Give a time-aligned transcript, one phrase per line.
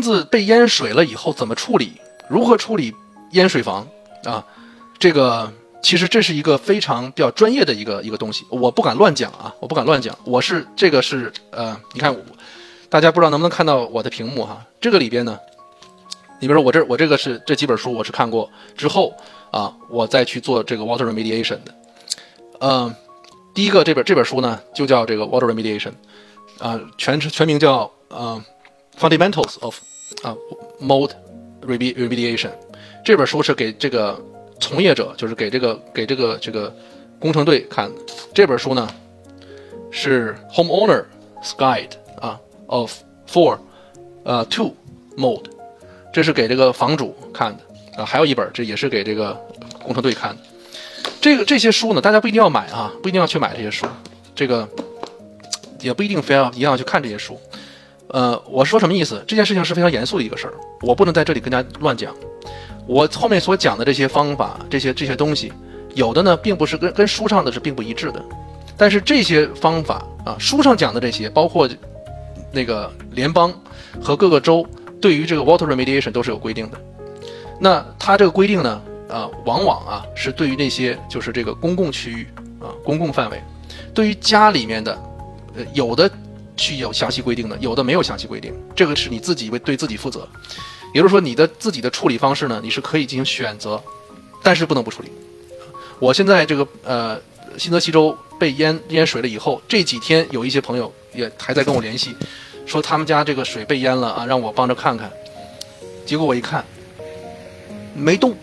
[0.00, 1.92] 子被淹水了以后怎么处理？
[2.28, 2.94] 如何处理
[3.32, 3.86] 淹水房
[4.24, 4.44] 啊？
[4.98, 5.50] 这个
[5.82, 10.16] 其实这是一个非常比较专业的一个一个东西，我不敢乱讲啊，我不敢乱讲。
[10.24, 12.14] 我是这个是呃，你看，
[12.88, 14.64] 大家不知道能不能看到我的屏幕哈？
[14.80, 15.38] 这个里边呢，
[16.38, 19.14] 你比如说我这我这个是这几本书我是看过之后
[19.50, 21.74] 啊，我再去做这个 water remediation 的。
[22.60, 22.94] 嗯，
[23.54, 25.92] 第一个这本这本书呢就叫这个 water remediation，
[26.58, 28.44] 啊，全全名叫呃
[28.98, 29.74] fundamentals of
[30.22, 30.36] 啊
[30.80, 31.10] mold
[31.62, 32.50] remediation。
[33.04, 34.20] 这本书是给这个
[34.60, 36.74] 从业者，就是给这个给这个这个
[37.18, 38.00] 工程队看的。
[38.34, 38.88] 这本书呢
[39.90, 41.04] 是 homeowner's
[41.56, 42.92] guide 啊 of
[43.26, 43.58] for
[44.24, 44.74] 呃 to
[45.16, 45.44] mold，
[46.12, 48.04] 这是给这个房主看的啊。
[48.04, 49.34] 还有一本，这也是给这个
[49.82, 50.42] 工程队看的。
[51.20, 53.86] 这个这些书呢，大家不一定要买啊，不一定要去买这些书，
[54.34, 54.68] 这个
[55.80, 57.40] 也不一定非要一定要去看这些书。
[58.12, 59.22] 呃，我说什么意思？
[59.26, 62.14] 这件事情是非常严肃的一个事儿，我不能在这里跟大家乱讲。
[62.86, 65.52] 我后面所讲的这些方法，这些这些东西，
[65.94, 68.22] 有的呢并不是跟跟书上的是并不一致的，
[68.76, 71.68] 但是这些方法啊，书上讲的这些，包括
[72.50, 73.52] 那个联邦
[74.00, 74.66] 和各个州
[75.00, 76.78] 对于这个 water remediation 都是有规定的。
[77.60, 78.82] 那它这个规定呢？
[79.08, 82.28] 啊，往往啊是对于那些就是这个公共区域
[82.60, 83.42] 啊，公共范围，
[83.92, 84.96] 对于家里面的，
[85.56, 86.08] 呃，有的
[86.60, 90.28] 去有详细规定的，有的没有详细规定，这个是你自己为对自己负责。
[90.92, 93.82] 也就是说，你的自己的处理方式呢，你是可以进行选择，
[94.42, 95.10] 但是不能不处理。
[95.98, 97.18] 我现在这个呃，
[97.56, 102.14] 新泽西州被淹淹水了以后，这几天有一些朋友也还在跟我联系，
[102.66, 105.10] 说他们家这个水被淹了啊，让我帮着看看。
[106.04, 106.64] 结果我一看，
[107.94, 108.36] 没动。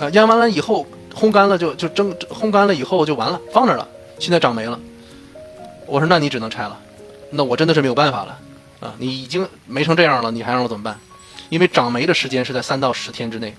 [0.00, 3.86] 啊，淹完了以后烘干了就就蒸烘干了以后就完了，放那儿了。
[4.18, 4.78] 现在长霉了，
[5.86, 6.78] 我说那你只能拆了，
[7.36, 8.38] 那我真的是没有办法了
[8.80, 8.94] 啊！
[8.98, 10.98] 你已经霉成这样了，你还让我怎么办？
[11.48, 13.54] 因为长霉的时间是在三到十天之内。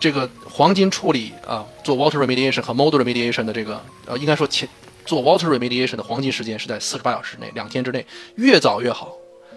[0.00, 4.68] 这个黄金处理啊，做 water remediation 和 mold remediation 的这个呃，应该说前
[5.04, 8.06] 做 water remediation 的黄金时间是在四十八小时内，两天之内，
[8.36, 9.12] 越早越好，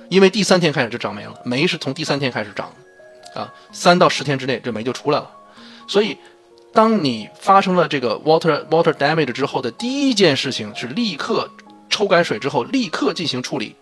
[0.09, 2.73] 因为第三天开始就长霉了，霉是从第三天开始长
[3.35, 5.29] 啊，三到十天之内这霉就出来了。
[5.87, 6.17] 所以，
[6.73, 11.49] 当你发生了这个 water water damage 之后的第一件事情是立刻
[12.01, 13.75] 抽干水之后立刻进行处理，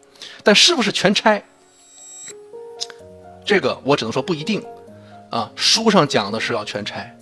[0.43, 1.41] 但是不是全拆？
[3.45, 4.61] 这个我只能说不一定
[5.29, 5.49] 啊。
[5.55, 7.17] 书上讲的是要全拆，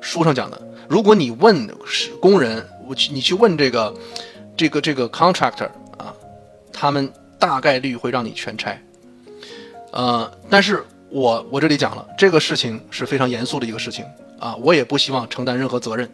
[0.00, 0.58] 书上讲的。
[0.88, 3.94] 如果你问是工人，我去你去问这个
[4.56, 5.68] 这个这个 contractor
[5.98, 6.14] 啊，
[6.72, 8.82] 他们大概率会让你全拆。
[9.92, 10.82] 呃，但是。
[11.08, 14.04] 我我这里讲了，这个事情是非常严肃的一个事情
[14.40, 16.10] 啊，我也不希望承担任何责任，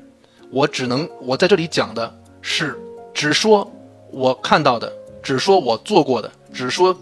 [0.50, 2.78] 我只能我在这里讲的是，
[3.14, 3.72] 只说
[4.12, 4.92] 我看到的，
[5.22, 6.96] 只说我做过的，只说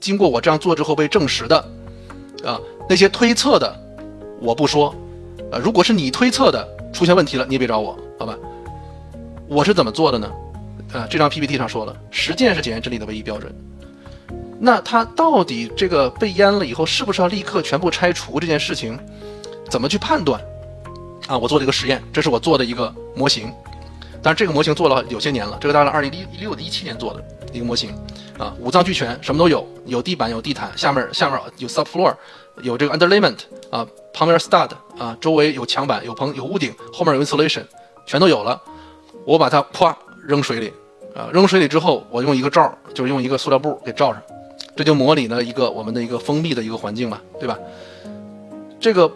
[0.00, 1.58] 经过我这样做之后被证实的，
[2.44, 2.58] 啊，
[2.88, 3.76] 那些推测的
[4.40, 4.94] 我不说，
[5.50, 8.38] 啊，如果是你推测的出现问题了，你也别找我，好吧？
[9.48, 10.30] 我是怎么做的呢？
[10.92, 13.52] 啊，这张 PPT 上说了，实践是检验真理的唯一标准。
[14.58, 18.98] 那它到底这个被淹了以后，是不是要立刻全部拆除这件事情，
[19.68, 20.40] 怎么去判断？
[21.26, 23.52] 啊，我做了一个实验，这是我做的一个模型，
[24.26, 27.22] 但是这个模型做了有些年了，这个大概二零一六的一七年做的
[27.52, 27.94] 一个模型，
[28.36, 32.12] 啊，五脏俱全，什么都有，有地板，有地毯，下面下面有 subfloor，
[32.60, 33.36] 有这个 underlayment，
[33.70, 37.62] 啊，旁边 stud，啊，周围有墙板，有棚，有屋顶，后面有 insulation，
[38.04, 38.60] 全都有了，
[39.24, 40.72] 我把它啪扔水里，
[41.14, 44.20] 啊，扔水里之后，我用一个罩，就是用一个塑料布给罩上。
[44.74, 47.56] 这就模拟了一个我们的一个封闭的一个环境嘛，对吧？
[48.80, 49.08] 这个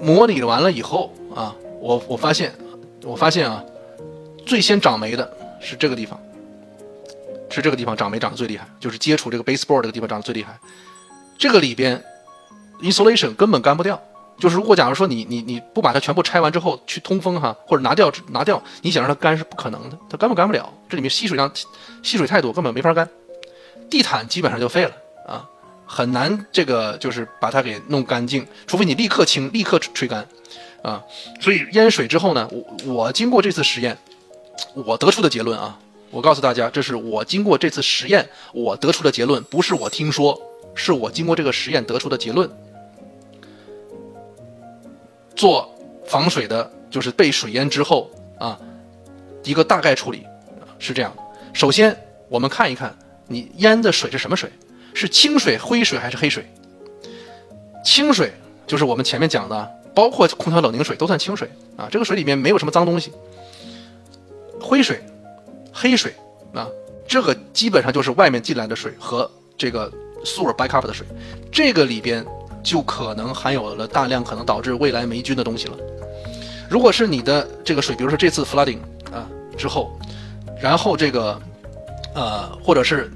[0.00, 2.52] 模拟完了以后啊，我我发现，
[3.04, 3.64] 我发现啊，
[4.48, 6.18] 最先长霉的是这个地方，
[7.50, 10.58] 是这个地方长霉长得最厉害，就是接触这个 baseboard 这个地方长得最厉害。
[11.36, 12.02] 这个里边
[12.80, 14.00] insulation 根本干不掉，
[14.38, 21.52] 就是如果假如说你你你不把它全部拆完之后去通风哈，或者拿掉拿掉，你想让它干是不可能的，它干不干不了，这里面吸水量
[22.02, 23.06] 吸水太多，根本没法干。
[23.90, 24.92] 地毯基本上就废了
[25.26, 25.46] 啊，
[25.86, 30.26] 很难这个就是把它给弄干净，除非你立刻清、立刻吹干，
[30.82, 31.02] 啊，
[31.38, 33.96] 所以淹水之后呢，我我经过这次实验，
[34.74, 35.78] 我得出的结论啊，
[36.10, 40.40] 我告诉大家，这是我经过这次实验我得出的结论，不是我听说，
[40.74, 42.48] 是我经过这个实验得出的结论。
[45.34, 45.72] 做
[46.06, 48.58] 防水的，就是被水淹之后啊，
[49.44, 50.24] 一个大概处理
[50.78, 51.22] 是这样的，
[51.52, 51.96] 首先
[52.28, 52.96] 我们看一看。
[53.30, 54.50] 你淹的水是什么水？
[54.94, 56.50] 是清水、灰水还是黑水？
[57.84, 58.32] 清水
[58.66, 61.46] 就是我们前面讲的，包括空调冷凝水都算清水
[61.76, 61.86] 啊。
[61.90, 63.12] 这个水里面没有什么脏东西。
[64.68, 65.02] 灰水、
[65.72, 66.12] 黑水
[66.52, 66.68] 啊，
[67.06, 69.90] 这个基本上就是外面进来的水和这个
[70.26, 71.06] sewer backup 的水，
[71.50, 72.22] 这个里边
[72.62, 75.76] 就可能含有了大量可能导致未来霉菌的东西了。
[76.68, 78.76] 如果是你的这个水，比如说这次 flooding
[79.10, 79.26] 啊
[79.56, 79.98] 之后，
[80.60, 81.40] 然后这个
[82.14, 83.10] 呃或者是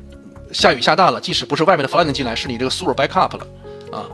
[0.52, 3.46] 下雨下大了，即使不是外面的 flooding 进来，是你这个 sewer backup 了
[3.93, 4.08] 啊，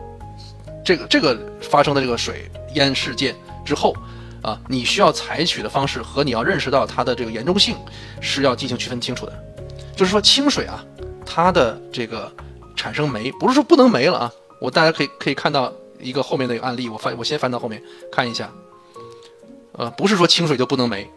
[0.85, 3.33] 这个这个发生的这个水淹事件
[3.65, 3.95] 之后
[4.49, 7.77] 啊，你需要采取的方式和你要认识到它的这个严重性
[8.21, 9.45] 是要进行区分清楚的。
[9.95, 10.83] 就是说清水啊，
[11.27, 12.33] 它的这个
[12.75, 18.51] 产生酶不是说不能酶了啊，我大家可以可以看到一个后面的一个案例，我翻我先翻到后面看一下。
[19.73, 21.09] 呃，不是说清水就不能霉。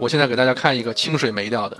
[0.00, 1.76] 我现在给大家看一个清水霉掉的。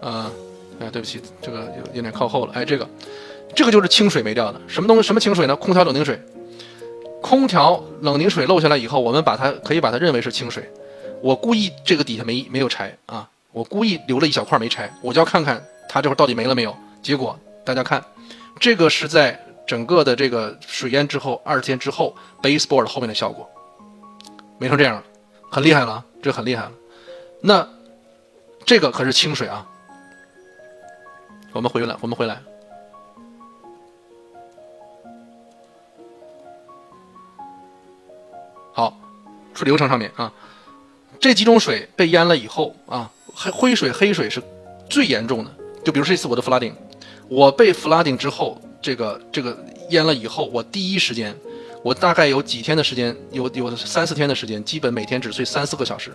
[0.00, 0.32] 啊，
[0.80, 2.52] 哎，对不起，这个有有点靠后了。
[2.54, 2.88] 哎，这个，
[3.54, 4.60] 这个就是清水没掉的。
[4.66, 5.02] 什么东西？
[5.02, 5.54] 什么清水呢？
[5.56, 6.20] 空调冷凝水。
[7.22, 10.70] 空调冷凝水漏下来以后，我们把它可以把它认为是清水。
[11.22, 16.74] 我故意这个底下没没有拆啊，我故意留了一小块没拆，我就要看看它这会儿到底没了没有。
[17.02, 18.04] 结果大家看，
[18.58, 19.38] 这个是在。
[19.66, 22.12] 整个的这个水淹之后，二十天之后
[22.42, 23.48] ，baseboard 后面的效果，
[24.58, 25.00] 没成这样，
[25.48, 26.72] 很厉害了，这很厉害了。
[27.40, 27.68] 那
[28.66, 29.64] 这个可是清水啊。
[31.52, 32.42] 我们回来，我们回来。
[39.64, 40.32] 流程上面啊，
[41.18, 44.42] 这几种水被淹了以后啊，黑灰水、黑水是
[44.88, 45.50] 最严重的。
[45.84, 46.72] 就比如这次我的 flooding，
[47.28, 48.60] 我被 flooding 之后。
[48.82, 49.54] 这个这个
[49.90, 51.36] 淹了以后，我第一时间，
[51.82, 56.10] 我大概有几天的时间，有有三四天的时间，基本每天只睡三四个小时。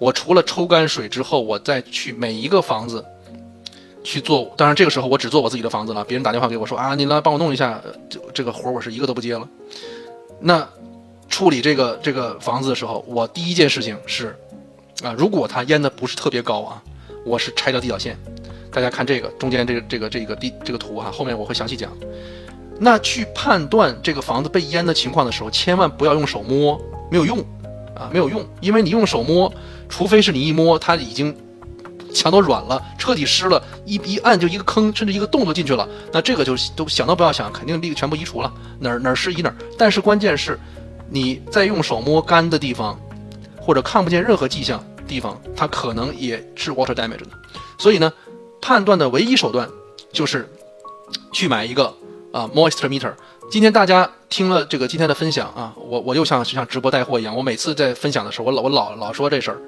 [0.00, 3.04] 我除了抽干水之后，我再去每一个房子
[4.02, 4.52] 去做。
[4.56, 6.04] 当然这个时候我只做我自己的房子了。
[6.04, 7.80] 别人打电话给我说啊，你来帮我弄一下，
[8.10, 9.48] 这这个活我是一个都不接了。
[10.40, 10.68] 那
[11.28, 14.36] 处理这个这个房子的时候，我第一件事情是，
[15.02, 16.82] 啊，如果它淹的不是特别高啊，
[17.24, 18.18] 我是拆掉地脚线。
[18.70, 21.90] 大家看这个中间这个这个这个地这个图哈，后面我会详细讲。
[22.78, 26.80] 那去判断这个房子被淹的情况的时候，千万不要用手摸，
[27.10, 27.38] 没有用
[27.94, 29.52] 啊，没有用，因为你用手摸，
[29.88, 31.34] 除非是你一摸它已经
[32.14, 39.56] 墙都软了，彻底湿了，一一按就一个坑，甚至一个洞都进去了，那这个就都想都不要想，肯定立全部移除了，哪儿哪儿湿移哪儿。
[39.76, 40.56] 但是关键是，
[41.10, 42.98] 你在用手摸干的地方，
[43.60, 47.30] 或者看不见任何迹象地方，它可能也是 water damage 的，
[47.78, 48.12] 所以呢。
[48.60, 49.70] 判断的唯一手段
[50.12, 50.46] 就是
[51.32, 51.86] 去买一个
[52.32, 53.14] 啊 moisture meter。
[53.48, 59.58] 今天大家听了这个今天的分享啊，我我又像就像直播带货一样，我每次在分享的时候，我老我老老说这事儿，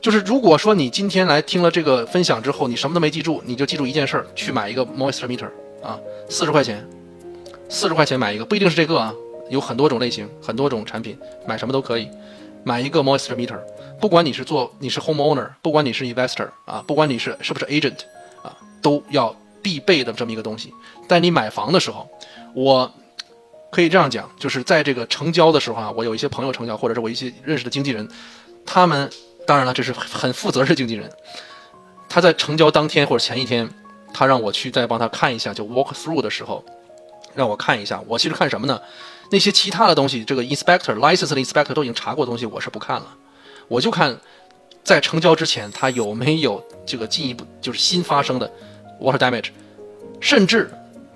[0.00, 5.50] 就是如果说你今天来听了这个分享之后，你什么都没记住，你就记住一件事儿，去买一个 moisture meter
[5.82, 6.00] 啊，
[6.30, 6.88] 四十块钱，
[7.68, 9.14] 四十块钱买一个，不一定是这个啊，
[9.52, 11.16] 有很多种类型，很多种产品，
[11.46, 12.08] 买什么都可以，
[12.64, 13.58] 买一个 moisture meter，
[14.00, 17.98] 不管你是做你是 homeowner，不管你是 investor 啊，不管你是是不是 agent
[18.42, 18.56] 啊。
[18.80, 19.32] 都要
[19.62, 20.72] 必备的这么一个东西，
[21.08, 22.08] 在你买房的时候，
[22.52, 22.90] 我
[23.70, 28.08] 可以这样讲，就是在这个成交的时候啊，我有一些朋友成交，或者是我一些认识的经纪人，
[28.66, 29.08] 他们
[29.46, 31.08] 当然了，这是很负责任的经纪人，
[32.08, 33.68] 他在成交当天或者前一天，
[34.12, 36.64] 他让我去再帮他看一下，就 walk through 的时候，
[37.36, 38.80] 让我看一下，我其实看什么呢？
[39.32, 43.06] 那些其他的东西，这个 inspector license 的 inspector 都已经查过的东西，我是不看了，
[43.66, 44.16] 我就看
[44.84, 48.48] 在成交之前他有没有这个进一步就是新发生的。
[49.00, 49.48] water damage，
[50.20, 50.70] 甚至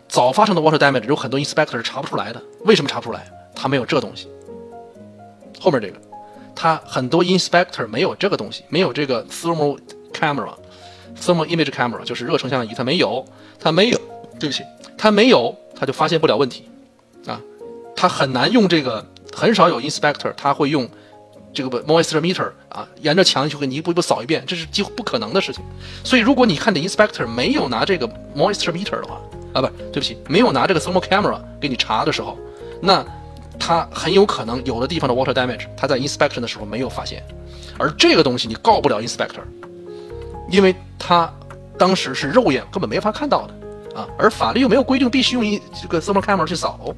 [0.09, 2.43] 早发生的 water damage 有很多 inspector 是查不出来的。
[2.65, 3.31] 为什么查不出来？
[3.55, 4.29] 他没有这东西。
[5.61, 5.97] 后面这个，
[6.53, 9.79] 他很多 inspector 没有这个东西，没有这个 thermal
[10.13, 13.25] camera，thermal image camera 就是热成像仪，他没有，
[13.61, 14.01] 他没有。
[14.41, 14.65] 对不起，
[14.99, 16.69] 他没有，他就发现不了问题。
[17.97, 20.89] 他很难用这个，很少有 inspector 他会用。
[21.55, 25.65] 这个 moisture meter 啊，沿着墙就给你一步一步扫一遍，这是几乎不可能的事情。
[26.05, 29.19] 所以，如果你看的 inspector 没有拿这个 moisture meter 的话，
[29.55, 32.37] 啊，不，对不起，没有拿这个 thermal camera 给你查的时候，
[32.83, 33.03] 那
[33.59, 37.25] 他很有可能有的地方的 water damage，他在 inspection 的时候没有发现。
[37.79, 39.41] 而这个东西你告不了 inspector，
[40.51, 41.33] 因为他
[41.79, 44.07] 当时是肉眼根本没法看到的啊。
[44.19, 46.95] 而法律又没有规定必须用一这个 thermal camera 去扫，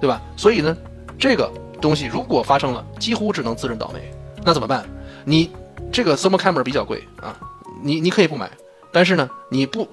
[0.00, 0.20] 对吧？
[0.36, 0.76] 所以呢，
[1.18, 1.50] 这个。
[1.80, 4.00] 东西如果发生了，几乎只能自认倒霉。
[4.42, 4.86] 那怎么办？
[5.26, 5.50] 你
[5.92, 7.38] 这个 thermal camera 比较贵啊，
[7.82, 8.50] 你你可以不买，
[8.90, 9.86] 但是呢，你不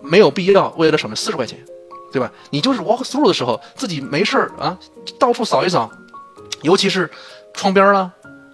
[0.00, 1.58] 没有必要为了省这四十块钱，
[2.12, 2.30] 对吧？
[2.50, 4.78] 你就是 walk through 的时候自己没事儿啊，
[5.18, 5.90] 到处扫一扫，
[6.62, 7.10] 尤其是
[7.52, 8.12] 窗边了，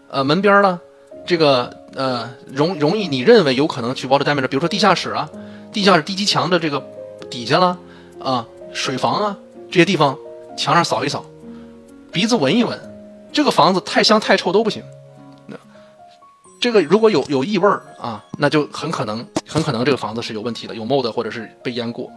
[0.09, 0.81] 呃门边了，
[1.27, 5.29] 这个呃容容易你认为有可能去 water damage，比如说地下室啊，
[5.71, 6.83] 地下室地基墙的这个
[7.31, 7.79] 底下了
[8.23, 9.37] 啊，水房啊
[9.71, 10.17] 这些地方
[10.57, 11.25] 墙上扫一扫。
[12.13, 12.79] 鼻子闻一闻，
[13.33, 14.83] 这个房子太香太臭都不行。
[15.47, 15.57] 那
[16.61, 22.11] 这个如果有有异味儿啊，那就很可能很可能这个房子是有问题的，有 mold 或者是被淹过。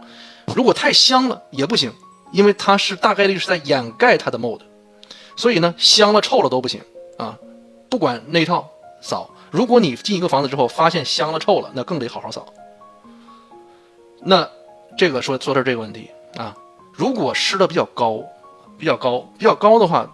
[0.54, 1.92] 如果太香了也不行，
[2.32, 4.60] 因为它是大概率是在掩盖它的 mold，
[5.36, 6.80] 所以呢，香了臭了都不行
[7.18, 7.36] 啊。
[7.90, 8.68] 不管那套
[9.00, 12.46] 扫，如果你进一个房子之后发现香了臭了，那更得好好扫。
[14.20, 14.48] 那
[14.96, 16.54] 这个说说到这个问题啊，
[16.98, 18.24] 如果湿的比较高，
[18.76, 20.12] 比较高，比较高的话，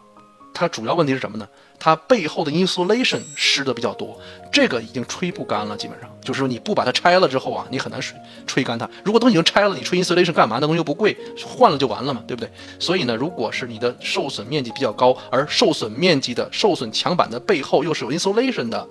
[0.52, 1.48] 它主要问题是什么呢？
[1.78, 4.20] 它背后的 insulation 湿的比较多，
[4.52, 5.74] 这个已经吹不干了。
[5.78, 8.14] 基本上就是说你不把它拆了之后啊，你很难吹
[8.46, 8.86] 吹干它。
[9.02, 10.58] 如果都已经拆了，你吹 insulation 干嘛？
[10.60, 12.50] 那东西又不贵，换了就完了嘛，对不对？
[12.78, 18.86] 所以呢，如果是你的受损面积比较高，而受损面积的受损墙板的背后又是有 insulation 的，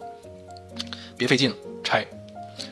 [1.15, 2.03] 别费劲了，拆，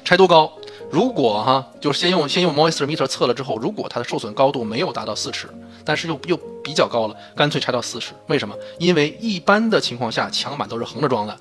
[0.04, 0.52] 拆多高？
[0.92, 5.48] 如果哈，就是先用先用 moisture meter 测了之后，如果它的受损高度没有达到四尺，
[5.86, 8.12] 但是又又比较高了，干脆拆到四尺。
[8.28, 8.54] 为什么？
[8.78, 11.38] 因为一般的情况下，墙板都是横着装的，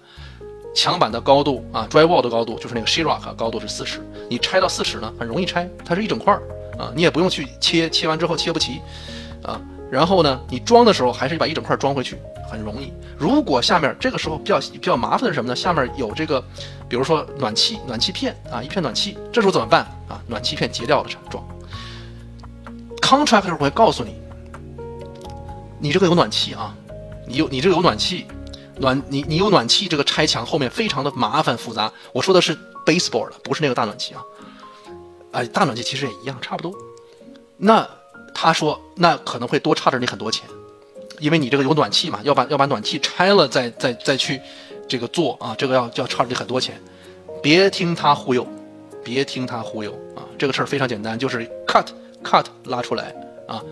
[0.73, 6.41] 墙板的高度啊，drywall 的高度就是那个 sheetrock 高度是四尺，你拆到四尺呢，很容易拆，它是一整块儿
[6.79, 8.81] 啊，你也不用去切，切完之后切不齐
[9.43, 9.61] 啊。
[9.91, 12.17] 然后呢，你装的时候还是把一整块装回去，
[12.49, 12.93] 很容易。
[13.19, 15.57] 如果下面这个时候比较比较麻烦的是什么呢？
[15.57, 16.41] 下面有这个，
[16.89, 20.23] 比如说暖气暖气片啊，一片暖气，这时候怎么办啊？
[20.29, 21.45] 暖气片截掉了装。
[23.03, 24.15] Contractor 会告诉你，
[25.81, 26.73] 你这个有暖气啊，
[27.27, 28.27] 你有你这个有暖气，
[28.79, 31.93] 暖你你有暖气，这个拆墙后面非常的麻烦复杂。
[32.13, 32.57] 我说的是
[32.87, 34.23] baseboard，不是那个大暖气啊。
[35.33, 36.73] 哎，大暖气其实也一样，差不多。
[37.57, 37.85] 那。
[38.35, 40.49] 他说：“那可能会多差着你很多钱，
[41.19, 44.41] 因为你这个有暖气嘛，要把要把暖气拆了再再再去
[44.89, 46.81] 这个做啊，这个要要差着你很多钱。
[47.43, 48.47] 别听他忽悠，
[49.05, 50.25] 别听他忽悠啊！
[50.39, 51.87] 这个事儿非常简单，就是 cut
[52.23, 53.15] cut 拉出来
[53.47, 53.63] 啊，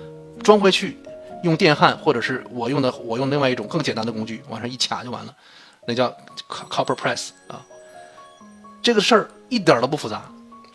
[0.42, 0.98] 装回去，
[1.42, 5.34] 用电焊或者是我用的我用另外一种更简单的工具往上一卡就完了，
[5.86, 6.14] 那叫
[6.48, 7.64] copper press 啊。
[8.82, 10.22] 这个事儿一点都不复杂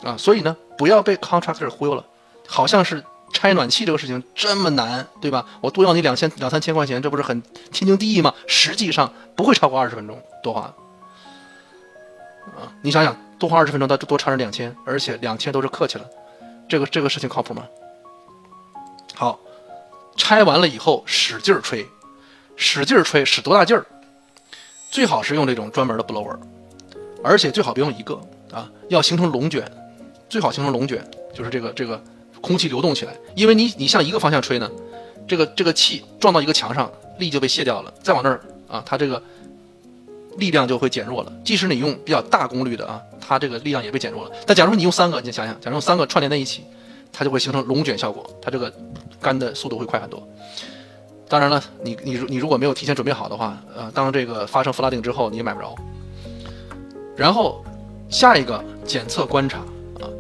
[0.04, 2.04] 啊，所以呢，不要被 contractor 忽悠了，
[2.48, 5.46] 好像是。”拆暖气这个事情这么难，对吧？
[5.60, 8.34] 我多要你两千两三千块钱，这不是很天经地义吗？
[8.48, 10.62] 实际上不会超过二十分钟，多花
[12.56, 12.72] 啊！
[12.82, 16.06] 你想想，多花二十分钟，它多差人两千，而且两千都是客气了，
[16.70, 17.68] 这个这个事情靠谱吗？
[19.16, 19.40] 好，
[20.16, 21.86] 拆完了以后使劲吹，
[22.56, 23.86] 使劲吹，使多大劲儿？
[24.92, 26.38] 最好是用这种专门的 blower，
[27.24, 28.22] 而且最好别用一个
[28.54, 29.70] 啊，要形成龙卷，
[30.30, 32.02] 最好形成龙卷，就是这个这个。
[32.44, 34.70] 空气流动起来，因为你你向一个方向吹呢，
[35.26, 39.24] 这个这个气撞到一个墙上，力就被卸掉了，再往那儿啊，它这个
[40.36, 41.32] 力量就会减弱了。
[41.46, 44.32] 即使你用比较大功率的啊，它这个力量也被减弱了。
[44.46, 46.66] 但假如你用三个，你想想，假如用三个串联在一起，
[47.14, 48.70] 它就会形成龙卷效果，它这个
[49.22, 50.22] 干的速度会快很多。
[51.30, 55.74] 当然了，你你你如果没有提前准备好的话，呃，当这个发生 flooding 之后，你也买不着。
[57.16, 57.64] 然后
[58.10, 59.60] 下一个检测观察。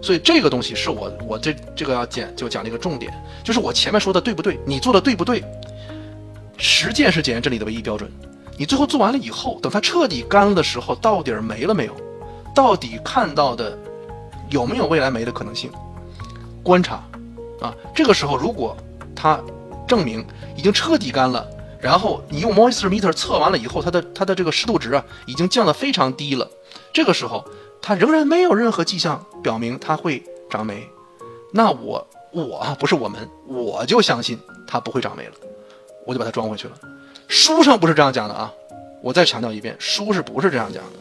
[0.03, 3.09] 所以这个东西是我我这这个要讲就讲了一个重点，
[3.41, 4.59] 就是我前面说的对不对？
[4.65, 5.41] 你做的对不对？
[6.57, 8.11] 实践是检验真理的唯一标准。
[8.57, 11.95] 你最后做完了以后，等它彻底干了的时候，到底没了没有？
[12.53, 13.79] 到底看到的
[14.49, 15.71] 有没有未来没的可能性？
[16.61, 16.95] 观察
[17.61, 18.75] 啊，这个时候如果
[19.15, 19.39] 它
[19.87, 20.25] 证明
[20.57, 21.47] 已经彻底干了，
[21.79, 26.45] 然后你用 moisture meter 测完了以后，它的它的这个湿度值啊已经降得非常低了，
[26.91, 27.41] 这个时候。
[27.85, 30.87] 它仍然没有任何迹象表明它会长霉，
[31.51, 35.33] 那我我不是我们，我就相信它不会长霉了，
[36.05, 36.79] 我就把它装回去了。
[37.27, 38.51] 书上不是这样讲的啊，
[39.01, 40.91] 我再强调一遍，书是不是这样讲的？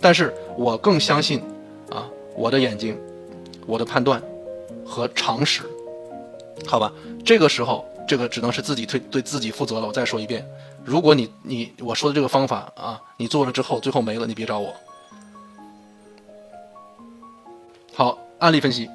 [0.00, 1.40] 但是我更相信
[1.90, 2.98] 啊我的眼睛、
[3.66, 4.20] 我的判断
[4.86, 5.62] 和常识，
[6.66, 6.90] 好吧？
[7.26, 9.86] 这个时候，这个只能是自己对对自己负责了。
[9.86, 10.42] 我再说一遍，
[10.82, 14.74] 如果你你我说的这个方法啊，你做了之后最后没了，你别找我。
[17.94, 18.88] 好，案例分析。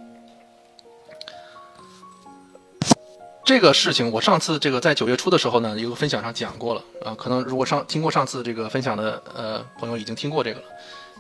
[3.45, 7.15] 这个事情我上次这个在九月初的时候呢，一个分享上讲过了啊。
[7.15, 10.65] 可能如果上听过上次这个分享的呃朋友已经听过这个了，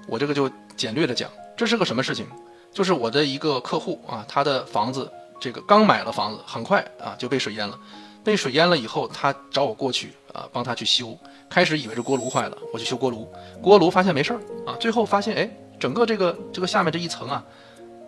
[0.07, 1.29] 我这个就简略的讲。
[1.55, 2.25] 这是个什么事情？
[2.73, 7.79] 就是我的一个客户啊，他的房子这个刚买了房子，很快啊就被水淹了。
[8.23, 11.15] 被水淹了以后，他找我过去啊帮他去修。
[11.47, 13.31] 开始以为是锅炉坏了，我去修锅炉，
[13.61, 14.75] 锅炉发现没事儿啊。
[14.79, 17.45] 最后发现哎，整个这个这个下面这一层啊。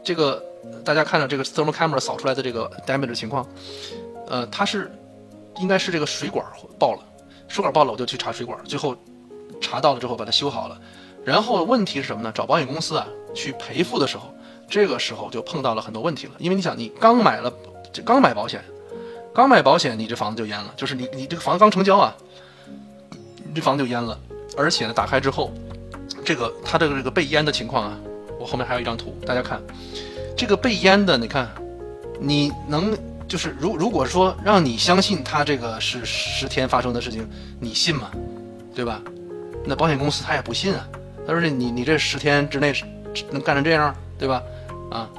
[0.04, 0.44] 这个
[0.84, 3.48] 大家看到这个 thermal camera 扫出来的这个 damage 的情况，
[4.28, 4.92] 呃，它是
[5.60, 6.46] 应该是这个水管
[6.78, 7.00] 爆了，
[7.48, 8.96] 水管爆了，我就去查水管，最后
[9.62, 10.80] 查到了之后把它修好了。
[11.24, 12.32] 然后问题是什么呢？
[12.34, 14.34] 找保险公司啊去赔付的时候，
[14.70, 16.34] 这个时候就碰到了很多问题了。
[16.40, 17.54] 因为你想，你刚买了，
[17.92, 18.64] 这刚买保险，
[19.34, 22.16] 刚买保险，你这房子就淹了，就是你你这个房子刚成交啊，
[23.46, 24.18] 你这房子就淹了，
[24.58, 25.52] 而且呢，打开之后。
[26.26, 27.98] 这个它的这个被淹的情况啊，
[28.40, 29.62] 我后面还有一张图，大家看，
[30.36, 31.50] 这个被淹的，你看，
[32.20, 37.28] 你能就是如如果说让你相信他这个是十天发生的事情，
[37.60, 38.10] 你信吗？
[38.74, 39.02] 对吧？
[39.66, 40.88] 那保险公司他也不信啊，
[41.28, 42.74] 他说你你这十天之内
[43.30, 44.42] 能干成这样，对吧？
[44.90, 45.10] 啊，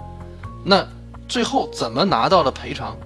[0.65, 0.87] 那
[1.29, 2.97] 最后怎么拿到了赔偿？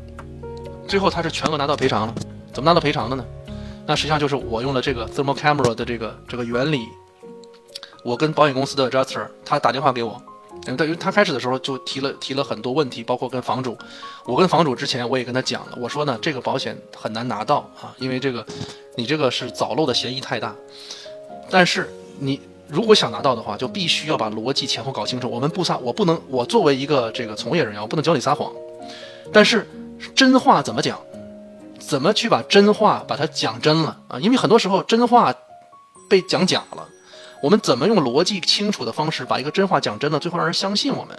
[0.86, 2.14] 最后他是全额拿到赔偿了，
[2.52, 3.24] 怎么拿到赔偿的呢？
[3.86, 6.86] 那实际上就是我用了这个 thermal camera 的这个这个原理，
[8.04, 10.20] 我跟保险公司的 adjuster 他打电话给我，
[10.66, 13.76] 因为他开始的时候就提了提了很多问题，包括跟房主，
[14.26, 18.46] 我跟房主之前我也跟他讲了，我说呢这个保险很难拿到啊，因为这个
[18.96, 20.54] 你这个是早漏的嫌疑太大，
[21.50, 25.28] 但是你如果想拿到的话，就必须要把逻辑前后搞清楚。
[25.30, 28.52] 我们不撒，我不能，我作为一个这个从业人员，我不能教你撒谎，
[29.32, 29.66] 但是
[30.14, 30.98] 真话怎么讲？
[31.78, 34.18] 怎么去把真话把它讲真了啊？
[34.18, 35.34] 因为很多时候真话
[36.08, 36.88] 被讲假了，
[37.44, 41.14] 我们怎么用逻辑清楚的方式把一个真话讲真了，最后让人相信我们？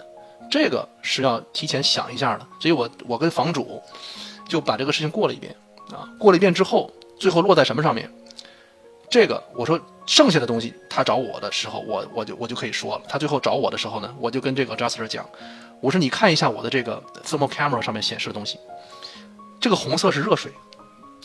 [0.50, 2.44] 这个是要提前想一下的。
[2.58, 3.80] 所以我我跟房主
[4.48, 5.54] 就把这个事情过了一遍
[5.92, 8.12] 啊，过了一遍之后，最后落在什么上面？
[9.08, 13.02] 这个我说剩下的东西他找我的时候，我我就我就可以说了。
[13.08, 15.24] 他最后找我的时候呢，我就跟这个 Juster 讲，
[15.80, 18.58] 我说你看一下我的这个 thermal camera 上面显示的东西。
[19.60, 20.50] 这个红色是热水，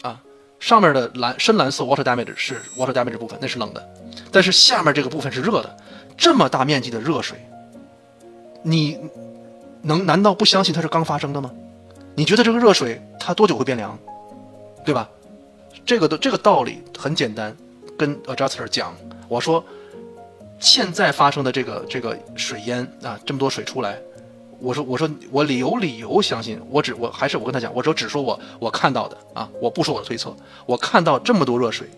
[0.04, 0.22] 啊，
[0.60, 3.90] 上面的蓝深蓝色 water damage 是 water damage 部分，那是冷的，
[4.32, 5.78] 但是下面这个部分是热的，
[6.18, 7.38] 这么大面积的热水，
[8.64, 9.00] 你
[9.82, 11.52] 能难道不相信它是刚发生的吗？
[12.16, 13.98] 你觉得这个热水它多久会变凉，
[14.86, 15.10] 对吧？
[15.86, 17.56] 这个的这个道理很简单，
[17.98, 18.96] 跟 adjuster 讲，
[19.28, 19.64] 我说
[20.60, 23.98] 现在发生的这个这个水淹啊，这么多水出来。
[24.60, 30.36] 我说，我说，我理有理由相信，我只我还是我跟他讲，我说只说我我看到的啊，我不说我的推测，
[30.68, 31.90] 我看到这么多热水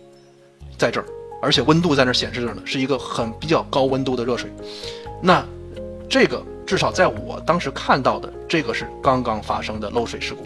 [0.77, 1.05] 在这儿，
[1.43, 4.49] 而且温度在那显示着呢，是一个很比较高温度的热水。
[5.21, 5.45] 那
[6.09, 10.45] 这个至少在我当时看到的，这个是刚刚发生的漏水事故。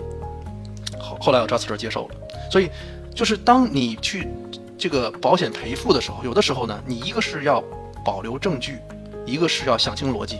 [0.99, 2.15] 后后来我 just 接受了，
[2.51, 2.71] 所以
[3.13, 4.27] 就是当你去
[4.75, 7.63] 这个保险赔付的时候，有的时候呢，你一个是要
[8.03, 8.79] 保留证据，
[9.23, 10.39] 一个是要想清逻辑。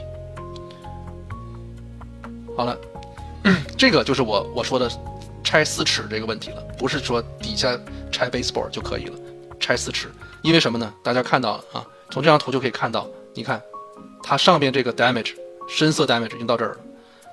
[2.55, 2.75] 好了，
[3.77, 4.89] 这个就是我我说的
[5.43, 7.77] 拆四尺这个问题了，不是说底下
[8.11, 9.15] 拆 baseboard 就可以了，
[9.59, 10.09] 拆四尺，
[10.47, 10.93] 因为什么呢？
[11.03, 13.61] 大家看到了啊，从这张图就可以看到，你看
[14.23, 15.33] 它上边这个 damage
[15.67, 16.77] 深色 damage 已经到这儿了，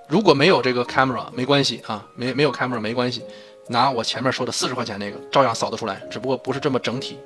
[0.08, 3.22] 如果没有这个 camera 没关系啊，没没有 camera 没关系，
[3.68, 7.16] 拿我前面说的四十块钱那个照样扫得出来，只不过不是这么整体。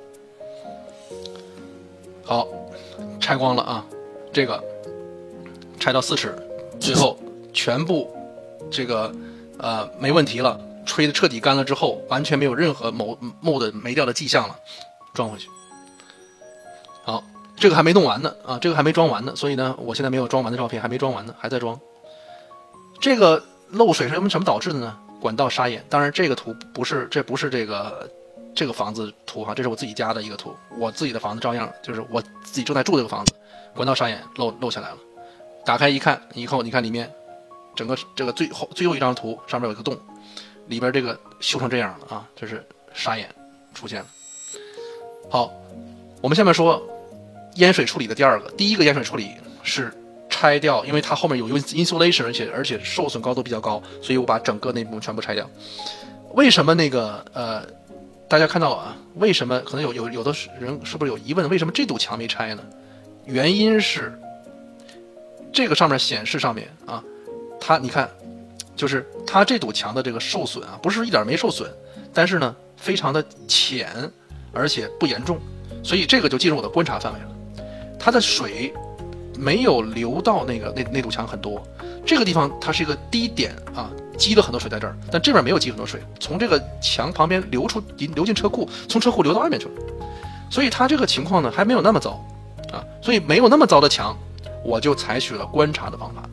[2.23, 2.47] 好，
[3.19, 3.83] 拆光了啊，
[4.31, 4.63] 这个
[5.79, 6.37] 拆到四尺，
[6.79, 7.17] 最后。
[7.51, 8.15] 全部，
[8.69, 9.11] 这个，
[9.57, 14.55] 呃，没问题了，吹的彻底干了之后，完全没有任何某某的没掉的迹象了，
[15.15, 15.49] 装回去。
[17.09, 17.23] 好，
[17.55, 21.79] 这个还没弄完呢，啊，这个还没装完呢，所以呢，我现在没有装完的照片，还没装完呢，还在装。
[23.01, 24.95] 这个漏水是什么什么导致的呢？
[25.19, 25.83] 管道沙眼。
[25.89, 28.07] 当然，这个图不是，这不是这个
[28.53, 33.33] 这个房子图哈，这是我自己家的一个图，我自己的房子照样，就是我自己正在住这个房子，
[33.73, 34.97] 管道沙眼漏漏下来了，
[35.65, 37.11] 打开一看，以后你看里面。
[37.75, 39.97] 整个这个最后最后一张图上面有一个洞，
[40.67, 42.61] 里边这个修成这样了啊，这是
[42.93, 43.33] 沙眼
[43.73, 44.07] 出现了。
[45.29, 45.49] 好，
[46.19, 46.85] 我们下面说
[47.59, 49.31] 淹水处理的第二个，第一个淹水处理
[49.63, 49.93] 是
[50.29, 55.49] 拆掉，因为它后面有 insulation，而且而且受损高度比较高，所以我把整个内部全部拆掉。
[56.33, 57.65] 为什么那个呃，
[58.27, 58.95] 大家看到啊？
[59.15, 61.49] 为什么可能有有有的人是不是有疑问？
[61.49, 62.63] 为什么这堵墙没拆呢？
[63.25, 64.17] 原因是
[65.51, 67.03] 这个上面显示上面啊。
[67.59, 68.09] 它你看，
[68.75, 71.69] 就是它这堵墙的这个受损啊，不是一点没受损，
[72.13, 74.09] 但是呢，非常的浅，
[74.53, 75.37] 而且不严重，
[75.83, 77.38] 所以这个就进入我的观察范围了。
[77.99, 78.73] 它的水
[79.37, 81.61] 没有流到那个那那堵墙很多，
[82.05, 89.71] 这个地方它是一个低点啊，积了很多水在这儿，但这边没有积很多水，从这个墙旁边流出流进车库，从车库流到外面去了，
[90.49, 92.25] 所以它这个情况呢还没有那么糟
[92.71, 94.17] 啊，所以没有那么糟的墙，
[94.63, 96.23] 我就采取了观察的方法，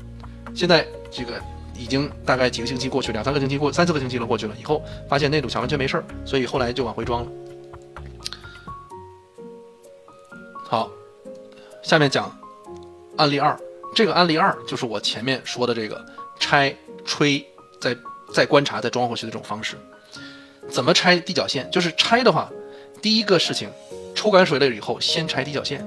[0.54, 0.86] 现在。
[1.08, 1.40] 这个
[1.78, 4.54] 已经大概几个星期过去，两三个星期过，三四个星期了过去了。
[4.60, 7.28] 以后发现那堵墙完全没事儿，所以后来就往回装了。
[10.62, 10.90] 好，
[11.86, 12.36] 下面讲
[13.16, 13.56] 案例二。
[13.94, 16.04] 这个案例二就是我前面说的这个
[16.40, 17.46] 拆、吹、
[17.80, 17.96] 再
[18.34, 19.76] 再观察、再装回去的这种方式。
[20.68, 21.70] 怎么拆地脚线？
[21.70, 22.50] 就是拆的话，
[23.00, 23.70] 第一个事情，
[24.16, 25.80] 抽干水了以后，先拆地脚线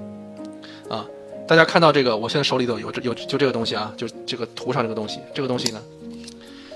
[0.90, 1.06] 啊。
[1.46, 5.82] 大家看到这个，我现在手里头有这有就这个东西啊，就这个图上这个东西，这个东西呢，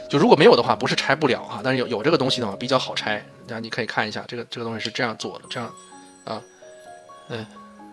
[0.09, 3.25] 就如果没有的话，不是拆不了啊，但是有有这个东西的话比较好拆。
[3.47, 5.73] 大家你可以看一下，这个这个东西是这样做的，这样，
[6.25, 6.41] 啊，
[7.29, 7.45] 嗯，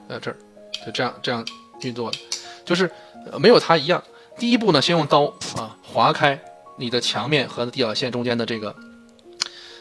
[0.09, 0.37] 在这儿
[0.85, 1.45] 就这样这样
[1.83, 2.19] 运作的，
[2.65, 2.91] 就是
[3.39, 4.03] 没有它一样。
[4.39, 5.25] 第一步呢，先用刀
[5.57, 6.41] 啊划开
[6.77, 8.75] 你的墙面和地脚线中间的这个，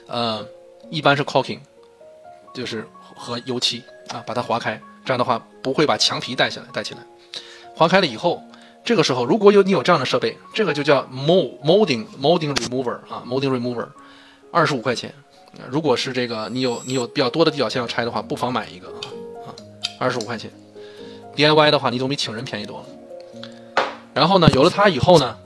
[0.08, 0.46] 呃，
[0.90, 1.60] 一般是 caulking，
[2.54, 7.00] 就是和油漆啊，把它划开，这样的话不会把墙皮带下来带起来。
[7.74, 8.44] 划开了以后，
[8.84, 13.88] 这个时候如果有你有这样的设备，这个就叫 mold molding molding remover 啊 molding remover，
[14.52, 15.14] 二十五块钱。
[15.70, 19.56] 如果是这个你有你有比较多的地脚线要拆的话，不妨买一个啊啊，
[19.98, 20.52] 二十五块钱。
[21.40, 23.86] DIY 的话，你总比请人便宜多了。
[24.14, 25.38] 然后呢，有了它以后呢，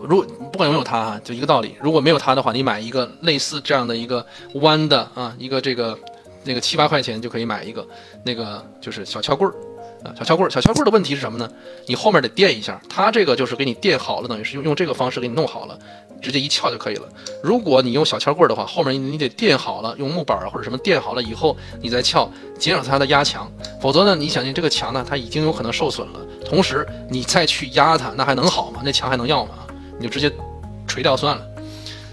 [0.00, 1.74] 如不管有没有它啊，就一个道理。
[1.80, 5.98] 如果没有它的话，你买一个类似这样的一个弯的啊，一个这个
[6.44, 7.84] 那个七八块钱就可以买一个
[8.22, 9.54] 那个就是小撬棍儿
[10.08, 10.50] 啊，小撬棍儿。
[10.50, 11.50] 小撬棍儿的问题是什么呢？
[11.86, 15.76] 你后面得垫一下，它这个就是给你垫好了，等于是用用这个方式给你弄好了。
[16.24, 17.06] 直接一撬就可以了。
[17.42, 23.46] 如果你用小撬棍的话，后面你得垫好了，用木板或者什么垫好了以后，你再撬，减少它的压强。
[23.80, 28.80] 否则呢，你想想这个墙呢，它已经有可能受损了，同时你再去压它，那还能好吗？
[28.82, 29.54] 那墙还能要吗？
[29.98, 30.32] 你就直接
[30.88, 31.46] 锤掉算了。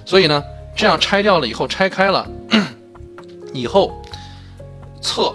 [0.05, 0.43] 所以呢，
[0.75, 2.27] 这样拆掉了以后，拆开了
[3.53, 4.01] 以后，
[5.01, 5.33] 测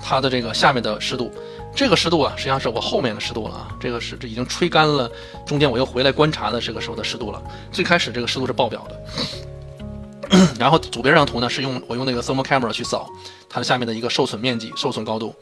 [0.00, 1.32] 它的这个下面的湿度。
[1.76, 3.68] 这个湿度啊，实际上是我后面的湿度了啊。
[3.78, 5.08] 这个是这已经吹干了，
[5.46, 7.42] 中间我又回来观察的这个时候的湿度了。
[7.70, 13.06] 最开始这个湿度是爆表的， 然后左边这张图呢是用我用那个 thermal camera 去扫
[13.48, 15.34] 它的下面的一个受损面积、受损高度。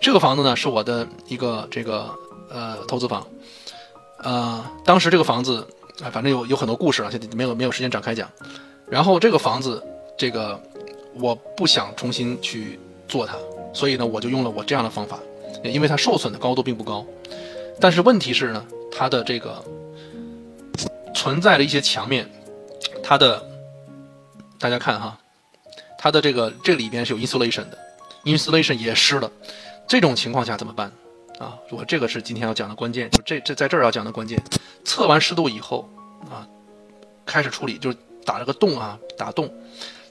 [0.00, 2.08] 这个房子呢是我的一个这个
[2.50, 3.26] 呃投资房，
[4.22, 5.66] 呃，当时这个房子
[6.02, 8.26] 啊，反正有有很多故事啊，现在没有没有时间展开讲。
[8.88, 9.82] 然后这个房子
[10.16, 10.58] 这个
[11.14, 13.34] 我不想重新去做它，
[13.74, 15.18] 所以呢我就用了我这样的方法。
[15.70, 17.04] 因为它受损的高度并不高，
[17.80, 19.64] 但是问题是呢，它的这个
[21.14, 22.30] 存在的一些墙面，
[23.02, 23.42] 它的
[24.58, 25.18] 大家看哈，
[25.98, 27.78] 它的这个这里边是有 insulation 的
[28.24, 29.30] ，insulation 也湿了，
[29.88, 30.92] 这种情况下怎么办
[31.38, 31.56] 啊？
[31.70, 34.42] 我这个是今天要讲的关键，就这这在这儿要讲的关键，
[34.84, 35.88] 测完湿度以后
[36.30, 36.46] 啊，
[37.24, 39.52] 开始处理，就是打了个洞啊，打洞，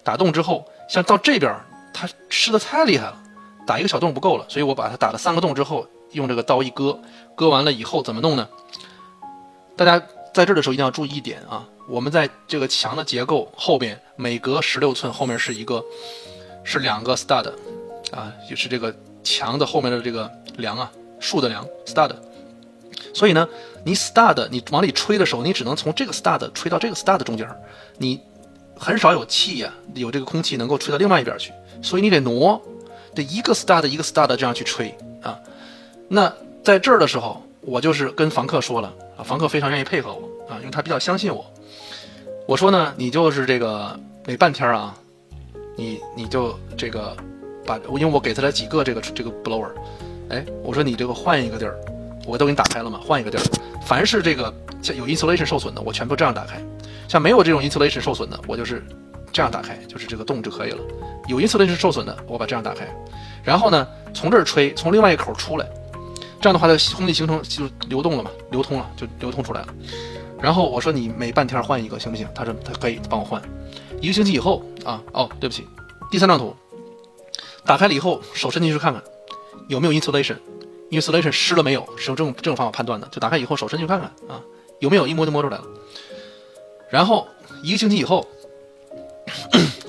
[0.03, 1.55] 打洞之后，像到这边
[1.93, 3.22] 它湿的太厉害了。
[3.65, 6.99] 打一个小洞不够了，所以我把它打了三个洞之后，用这个刀一割，
[7.36, 8.47] 割完了以后怎么弄呢？
[9.76, 9.99] 大家
[10.34, 15.84] 在这儿的时候一定要注意一点啊，我们在这个墙的结构后边，每隔十六寸后面是一个，
[16.63, 17.52] 是两个 stud，
[18.12, 22.12] 啊，就是这个墙的后面的这个梁啊，竖的梁 stud。
[23.13, 23.47] 所以呢，
[23.86, 27.47] 你 stud 你往里吹的时候，你只能从这个 stud 吹到这个 stud 中间，
[27.97, 28.19] 你
[28.78, 32.62] 很少有气呀，有这个空气能够吹到另外一边去，所以你得挪。
[33.15, 35.39] 这一个 stud 一个 stud 这样去吹啊，
[36.08, 41.45] 那在这儿的时候，我就是跟房客说了啊，房客非常愿意配合我啊，因为他比较相信我。
[42.47, 44.95] 我说呢，你就是这个每半天啊，
[45.76, 47.15] 你你就这个
[47.65, 49.69] 把，因为我给他了几个这个这个 blower，
[50.30, 51.78] 哎，我说你这个换一个地儿，
[52.26, 53.43] 我都给你打开了嘛，换一个地儿，
[53.86, 56.62] 凡是这个像有 insulation 受损的，我全部这样打开，
[57.08, 58.84] 像没有这种 insulation 受损的，我就是。
[59.33, 60.77] 这样打开就是这个洞就可以了。
[61.27, 62.87] 有因次类是受损的，我把这样打开，
[63.43, 65.67] 然后呢，从这儿吹，从另外一口出来，
[66.39, 69.67] 这样的话，它空气形成就流动了嘛，流通了就流通出来了。
[70.39, 72.27] 然后我说你每半天换一个行不行？
[72.35, 73.41] 他说他可以帮我换。
[74.01, 75.65] 一个星期以后啊，哦，对不起，
[76.11, 76.55] 第三张图，
[77.65, 79.01] 打开了以后，手伸进去看看
[79.69, 81.87] 有没有 insulation，insulation 湿了没有？
[81.97, 83.07] 是用这种这种方法判断的。
[83.07, 84.39] 就打开以后手伸进去看看啊，
[84.79, 85.07] 有没有？
[85.07, 85.63] 一摸就摸出来了。
[86.91, 87.27] 然后
[87.63, 88.27] 一个星期以后。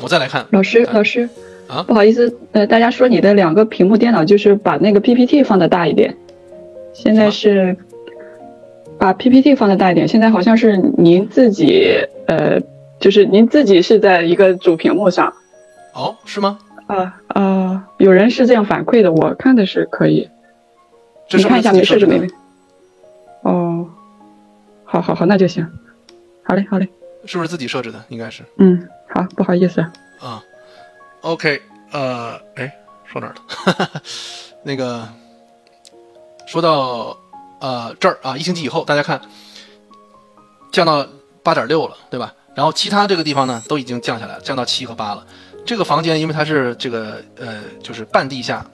[0.05, 1.27] 我再来看老师，老师
[1.67, 6.15] 啊，不好意思，呃，大家说你的两个屏幕电脑就是把那个 PPT 放的大一点，
[6.93, 7.75] 现在是
[8.99, 12.61] 把 PPT 放的大一点，现在好像是您自己，呃，
[13.01, 15.33] 就是您自己是在一个主屏幕上，
[15.95, 16.59] 哦，是吗？
[16.87, 20.29] 啊啊，有人是这样反馈的，我看的是可以，
[21.33, 22.29] 你看一下，没事就没事。
[23.41, 23.89] 哦，
[24.85, 25.67] 好好好，那就行，
[26.43, 26.87] 好嘞，好嘞。
[27.25, 28.05] 是不是自己设置的？
[28.11, 28.43] 应该是。
[28.59, 29.81] 嗯，好，不好意思
[30.19, 30.43] 啊。
[31.21, 34.03] OK，呃，哎，说哪儿了？
[34.65, 35.09] 那个，
[36.47, 37.17] 说到
[37.61, 39.21] 呃这儿啊，一星期以后，大家看，
[40.73, 41.07] 降到
[41.45, 42.35] 八点六了，对吧？
[42.57, 45.25] 然后其他这个地方呢，都已经降下来，降到七和八了。
[45.65, 48.67] 这个房间因为它是这个呃，就是半地下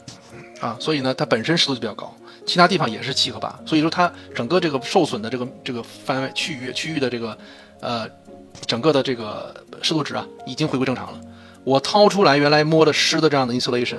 [0.59, 2.13] 啊，所以呢，它本身湿度就比较高。
[2.47, 7.37] 其他地方也是七和八，所以说它整个这个受损的这个这个范围区域区域的这个
[7.81, 8.09] 呃。
[8.67, 11.21] 整个的这个湿度值啊，已经回归正常了。
[11.65, 13.99] 我掏出来原来摸的湿的这样的 insulation，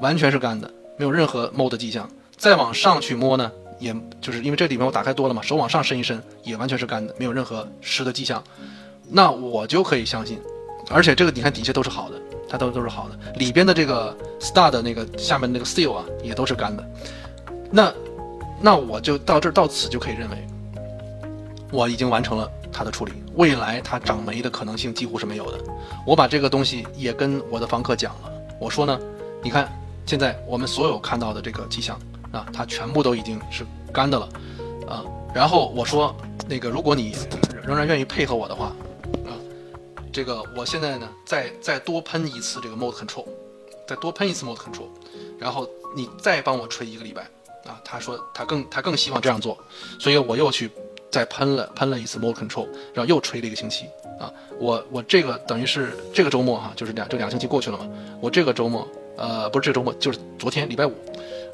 [0.00, 2.08] 完全是干的，没有任何 mold 迹象。
[2.36, 8.42] 再往上去摸呢，也就是因为这里面我打开多了嘛，手往上伸一伸，也完全是干的，没有任何湿的迹象。
[9.08, 10.40] 那我就可以相信，
[10.88, 12.16] 而且这个你看底下都是好的
[12.48, 13.32] 它都都是好的。
[13.38, 16.84] 里边的这个 star 的那个下面那个 steel 啊，也都是干的。
[17.70, 17.92] 那
[18.60, 20.46] 那我就到这儿到此就可以认为，
[21.70, 23.12] 我已经完成了它的处理。
[23.34, 25.58] 未来它长霉的可能性几乎是没有的。
[26.06, 28.98] 我把这个东西也跟我的房客讲了，我说呢，
[29.42, 29.70] 你看
[30.06, 31.98] 现在我们所有看到的这个迹象
[32.32, 34.28] 啊，它全部都已经是干的了
[34.88, 35.04] 啊。
[35.34, 36.14] 然后我说
[36.48, 37.14] 那个，如果你
[37.64, 38.66] 仍然愿意配合我的话。
[38.66, 39.34] 啊
[40.12, 43.24] 这个我现在呢，再再多喷一次这个 mode control，
[43.86, 44.88] 再多喷一次 mode control，
[45.38, 47.22] 然后你再帮我吹一个礼拜
[47.64, 47.80] 啊。
[47.84, 49.56] 他说他更他更希望这样做，
[50.00, 50.68] 所以我又去
[51.10, 53.86] 再喷了喷了一次 mode control，然后又吹了一个星期
[54.18, 54.32] 啊。
[54.58, 57.88] 我我这个等于是这个周末哈，就是两这两个星期过去了嘛。
[58.20, 60.94] 我这个周末呃不是这个周末，就是昨天礼拜五，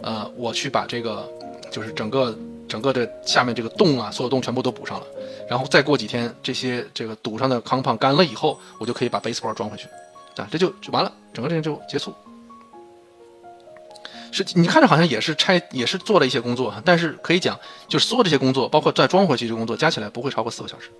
[0.03, 1.29] 呃我去把这个
[1.71, 2.37] 就是整个
[2.69, 5.07] 整个的下面这个洞啊，所有洞全部都补上了。
[5.49, 9.87] 然后再过几天，这些这个堵上的康胖干了以后，我就可以把 baseball 装回去，
[10.37, 12.13] 啊，这就就完了，整个事情就结束。
[14.33, 17.59] 是你看着好像也是拆，也是做了一些工作，但是可以讲，
[17.89, 20.91] 就是所有这些工作，包括再装回去这工作，加起来不会超过四个小时。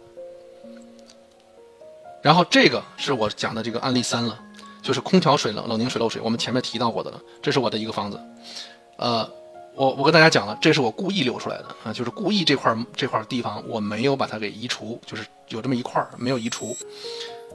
[2.23, 4.39] 然后这个是我讲的这个案例三了，
[4.83, 8.21] 就是空调水冷冷凝水漏水，我们前面提到过的了，这是我的一个房子，
[8.97, 9.29] 呃。
[9.79, 16.75] 我我跟大家讲了，这是我故意留出来的啊，就是故意这块这块地方我没有把它给移除，就是有这么一块没有移除。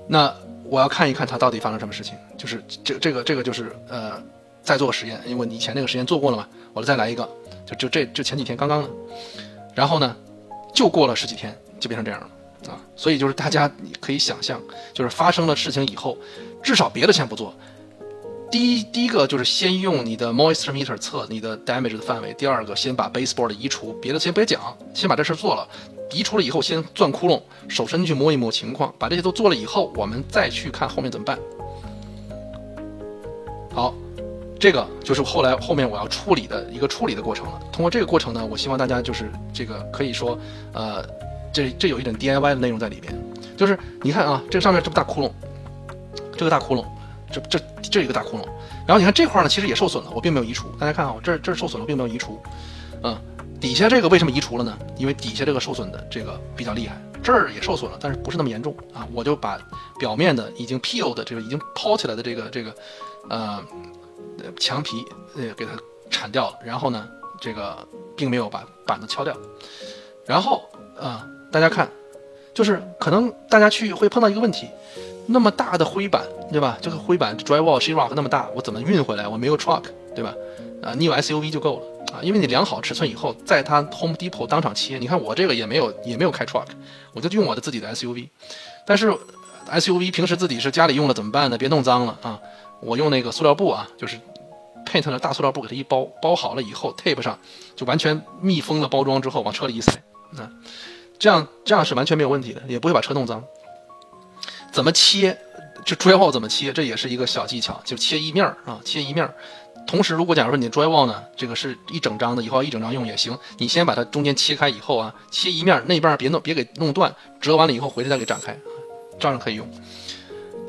[0.07, 0.31] 那
[0.63, 4.21] 我要看一看它到底发生什么事情，就是这这个这个就是呃
[4.63, 7.27] 再做个实验，因为以前那个实验做过了嘛，我再来一个，
[7.65, 8.89] 就就这就前几天刚刚的，
[9.73, 10.15] 然后呢
[10.73, 14.61] 就过了十几天就变成这样了啊，所以就是大家你可以想象，
[14.93, 16.17] 就是发生了事情以后，
[16.61, 17.53] 至少别的先不做。
[18.51, 22.33] 第一，第一个就是先用你的 moisture meter 测你的 damage 的范围。
[22.33, 24.61] 第二个，先把 baseboard 移除，别的先别讲，
[24.93, 25.65] 先把这事做了。
[26.11, 28.93] 移除了以后，先钻窟窿，手伸进去摸一摸情况。
[28.99, 31.39] 把这些都做了以后，我们再去看后面怎么办。
[33.73, 33.93] 好，
[34.61, 37.59] 这个就是后来后面我要处理的一个处理的过程了。
[37.73, 40.37] 通过这个过程呢，我希望大家就是这个可以说，
[40.71, 41.03] 呃，
[41.51, 43.11] 这这有一点 DIY 的内容在里边。
[43.57, 45.31] 就是你看啊，这个上面这么大窟窿，
[46.37, 46.85] 这个大窟窿。
[47.33, 48.45] 这这这一个大窟窿，
[48.85, 50.67] 然后你看这块呢，其实也受损了，我并没有移除。
[50.77, 52.37] 大家看啊，我这这受损了，并没有移除。
[53.03, 53.17] 嗯，
[53.59, 54.77] 底下这个为什么移除了呢？
[54.97, 59.07] 因为底下这个受损的这个比较厉害，这儿也受损了，但是不是那么严重啊。
[59.13, 59.57] 我就把
[59.97, 62.75] 表面的已经 peel 的这个已经抛起来的这个这个
[63.29, 63.63] 呃
[64.59, 65.71] 墙皮呃给它
[66.09, 67.07] 铲掉了，然后呢，
[67.39, 67.77] 这个
[68.15, 69.35] 并没有把板子敲掉。
[70.25, 70.63] 然后
[70.99, 71.89] 啊，大家看，
[72.53, 74.67] 就是可能大家去会碰到一个问题。
[75.27, 76.77] 那么大的灰板，对吧？
[76.81, 79.27] 这个灰板 drywall sheetrock 那么大，我怎么运回来？
[79.27, 79.83] 我没有 truck，
[80.15, 80.33] 对吧？
[80.81, 84.97] 啊，你有 SUV 就够了啊，因为你量好尺寸以后，在它 Home Depot 当场切。
[84.97, 86.65] 你看我这个也没有也没有开 truck，
[87.13, 88.27] 我就用我的自己的 SUV。
[88.85, 89.13] 但是
[89.69, 91.57] SUV 平时自己是家里用了怎么办呢？
[91.57, 92.39] 别弄脏了啊！
[92.81, 94.19] 我用那个塑料布啊，就是
[94.85, 97.37] paint 的大塑料布给它一包，包好了以后 tape 上，
[97.75, 99.91] 就完全密封了包装之后往车里一塞，
[100.37, 100.49] 啊，
[101.19, 103.43] 这样这样是完全没有问题的，也不会把车弄脏。
[104.71, 105.37] 怎么切？
[105.83, 106.71] 这 drywall 怎么切？
[106.71, 109.33] 这也是一个小技巧，就切一面儿啊，切一面儿。
[109.87, 113.37] 同时，如果假如说你 drywall 呢，这个是一整张的，以后要一整张用也行。
[113.57, 118.55] 你先把它中间切开以后啊，切一面那边别弄，别给弄断，折完了以后回来再给展开，
[119.19, 119.67] 照样可以用。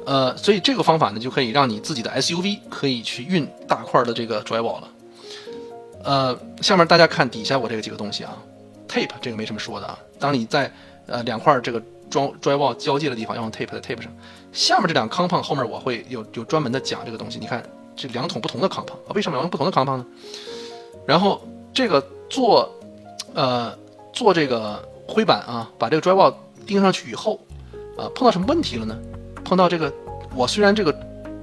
[0.06, 4.88] 呃，所以这个方法呢，就可以让你自己的 SUV 可以去运大块的这个 drywall 了。
[6.04, 8.36] 呃，下面大家看底下我这个几个东西啊
[8.88, 9.98] ，tape 这个没什么说的啊。
[10.18, 10.72] 当你在
[11.06, 11.82] 呃两块这个。
[12.12, 14.12] 装 drywall 交界的地方要用 tape 在 tape 上，
[14.52, 17.38] 下面这两 compound 后面我会有有专门的讲这个东西。
[17.38, 17.64] 你看
[17.96, 20.06] 这两桶不同的 compound，啊为什么要用不同的 compound 呢？
[21.06, 21.40] 然后
[21.72, 22.70] 这个做
[23.32, 23.74] 呃
[24.12, 26.34] 做这个灰板啊，把这个 drywall
[26.66, 27.40] 钉上去以后，
[27.96, 28.94] 啊碰到什么问题了呢？
[29.52, 29.92] 碰到这个
[30.34, 30.98] 我虽然这个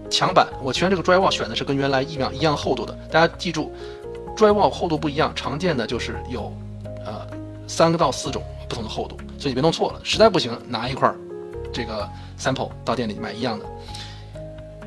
[0.10, 3.72] 墙板我虽然这个 drywall 选的是跟原来一样一样厚度的，大家记住
[4.36, 6.52] drywall 厚度不一样，常见的就是有
[7.06, 7.22] 呃
[7.68, 9.16] 三个到四种不同的厚度。
[9.38, 11.14] 所以你别弄错了，实在不行拿一块
[11.72, 13.66] 这个 sample 到店里买一样的。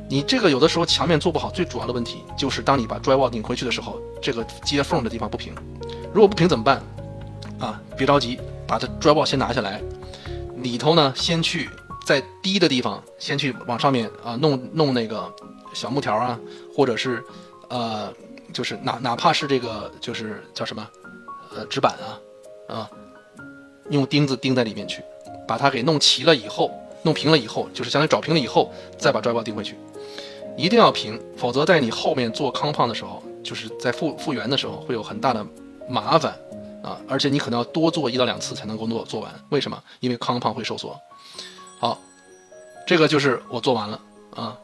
[0.08, 5.54] 你这个有的时候墙面做不好，最主要的问题就是当你把 drywall 拧回去的时候，这个接缝的地方不平。
[6.12, 6.82] 如果不平怎么办？
[7.60, 9.80] 啊，别着急，把这 drywall 先拿下来，
[10.56, 11.70] 里头呢先去
[12.04, 15.32] 在低的地方先去往上面啊弄弄那个
[15.74, 16.38] 小木条啊，
[16.74, 17.22] 或者是
[17.68, 18.12] 呃
[18.52, 20.88] 就是哪哪怕是这个就是叫什么
[21.54, 22.90] 呃纸板啊啊。
[23.90, 25.02] 用钉子钉在里面去，
[25.46, 26.70] 把它给弄齐了以后，
[27.02, 29.76] 弄平了以后，就是相当于找平了以后，再把拽包钉回去，
[30.56, 35.44] 一定要平，否则在你后面做康胖的时候，就是在复复原的时候会有很大的
[35.88, 36.32] 麻烦
[36.82, 39.34] 啊，而且你可能要多做一到两次才能够做做完。
[39.50, 39.82] 为什么？
[39.98, 40.98] 因为康胖会收缩。
[41.82, 41.98] 好，
[42.86, 44.00] 这个就是我做完了
[44.36, 44.56] 啊，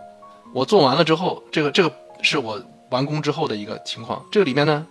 [0.52, 4.24] 我做完了之后，这个这个是我完工之后的一个情况。
[4.30, 4.86] 这个里面呢，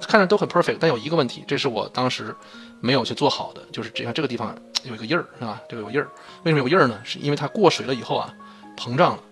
[0.00, 2.34] 看着都很 perfect，但有一个问题，这是我当时
[2.80, 5.60] 没有去做好的，就是这看这个地方有一个印儿，是吧？
[5.68, 6.08] 这个有印儿，
[6.44, 6.98] 为什么有印儿呢？
[7.04, 8.32] 是因为它过水了以后啊，
[8.74, 9.22] 膨胀了。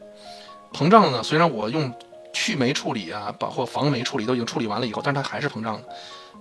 [0.74, 1.90] 膨胀了呢，虽然我用
[2.34, 5.82] 去霉处理啊，包括防霉处理都已经处理完了以后，但是它还是膨胀了。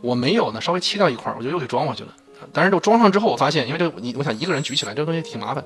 [0.02, 2.13] 我没有呢，稍微切掉一块，我就又给装回去了。
[2.52, 5.64] 但是就装上之后，我发现，因为这个你，我想一个人举起来这个东西挺麻烦，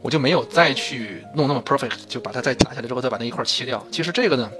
[0.00, 3.84] 我就没有再去弄那么 perfect，就把它再夹下来之后再把那一块切掉。
[3.90, 4.50] 其实这个呢，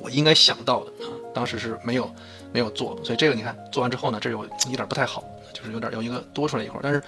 [0.00, 2.12] 我应该想到的啊，当时是没有
[2.52, 6.80] 没有做，所以这个你看做完之后呢，这有一点不太好，就是有点有一个多出来一块。
[6.82, 7.02] 但是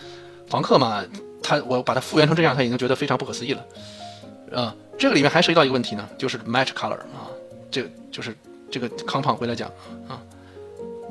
[0.49, 1.05] 房客嘛，
[1.43, 3.65] 他我把它复原成这样，他已经觉得非常不可思议了。
[4.55, 7.29] 啊，这个里面还涉及到一个问题呢，就是 match color 啊，
[7.71, 8.35] 这个就是
[8.71, 9.69] 这个康胖回来讲
[10.09, 10.23] 啊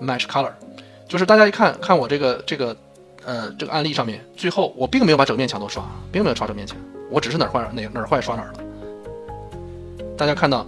[0.01, 0.51] ，match color。
[1.07, 2.75] 就是大家一看看我这个这个，
[3.23, 6.77] 呃，这个案例上面，最后我并没有把整面墙都刷，并没有刷整面墙，
[7.11, 8.53] 我只是哪坏哪哪坏刷哪了。
[10.17, 10.65] 大家看到，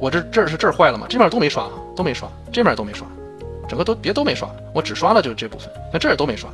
[0.00, 1.06] 我这这儿是这儿坏了吗？
[1.08, 3.06] 这面都没刷，都没刷，这面都没刷，
[3.68, 6.50] 整个都别都没刷，我只刷了就这部分，那这儿都没刷，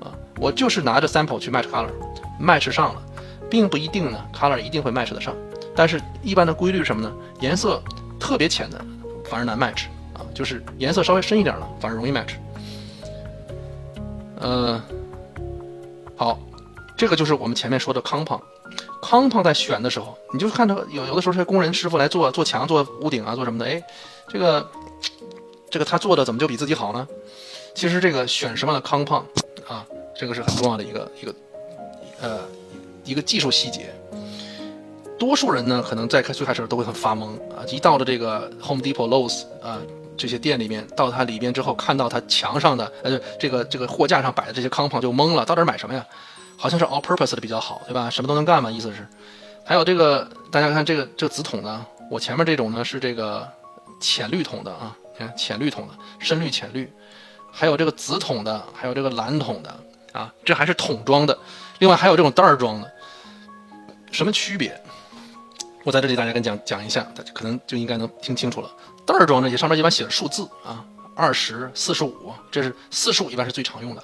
[0.00, 3.02] 啊，我就是拿着 sample 去 match color，match 上了，
[3.48, 5.34] 并不一定呢，color 一定会 match 得上，
[5.74, 7.12] 但是一般的规律是什么呢？
[7.40, 7.82] 颜色
[8.20, 8.84] 特别浅的
[9.24, 9.84] 反而难 match。
[10.34, 12.34] 就是颜色稍微深一点了，反而容易 match。
[14.40, 14.80] 嗯，
[16.16, 16.38] 好，
[16.96, 18.40] 这个就是我们前面说的 compound。
[19.00, 23.82] compound 在选的时候，你就看到有有的时候，这些工人师傅来做做墙、做屋顶啊、做什么的，哎，
[24.28, 24.66] 这个
[25.70, 27.06] 这个他做的怎么就比自己好呢？
[27.74, 29.24] 其实这个选什么的康胖
[29.68, 31.34] 啊，这个是很重要的一个一个
[32.20, 32.40] 呃
[33.04, 33.94] 一个技术细节。
[35.18, 39.78] 多数人呢，可能在最开始都会很发懵啊，一到了这个 Home Depot、Lowe's 啊。
[40.16, 46.04] 这些店里面，到它里边之后，看到它墙上的，呃，这个这个货架上摆的这些康胖就懵了，到底买什么呀？
[46.56, 48.08] 好像是 all purpose 的比较好，对吧？
[48.08, 48.70] 什么都能干嘛？
[48.70, 49.06] 意思是，
[49.64, 53.48] 还有这个，大家看这个这个紫桶呢，我前面这种呢是这个
[54.00, 56.88] 浅绿桶的啊，你看浅绿桶的，深绿浅绿，
[57.50, 59.74] 还有这个紫桶的，还有这个蓝桶的
[60.12, 61.36] 啊，这还是桶装的，
[61.80, 62.92] 另外还有这种袋儿装的，
[64.12, 64.80] 什么区别？
[65.84, 68.70] 我在这里大家跟讲讲一下，大家可能就应该能听清楚了。
[69.04, 70.84] 袋儿装这些上面一般写着数字啊，
[71.14, 74.02] 二十四十五，这是四十五一般是最常用的，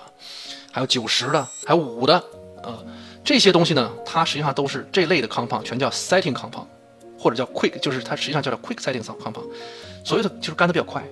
[0.72, 2.14] 还有九十的，还有五的，
[2.62, 2.78] 啊，
[3.24, 6.66] 这些东西呢，它实际上都是这类的 compound，全叫 setting compound，
[7.18, 9.44] 或者叫 quick，就是它实际上叫做 quick setting compound，
[10.04, 11.02] 所谓的就是干的比较快，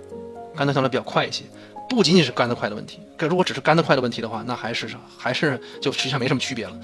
[0.57, 1.45] 干的相对比较快一些，
[1.89, 6.77] 不仅仅是干得快的问题，如果只是干得快的问题的话，那还是还是就实际上没什么区别了，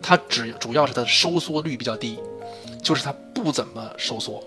[0.00, 2.18] 它只主要是它的收缩率比较低，
[2.84, 4.40] 就是它不怎么收缩。